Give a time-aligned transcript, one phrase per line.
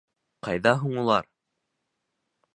[0.47, 1.29] Ҡайҙа һуң улар?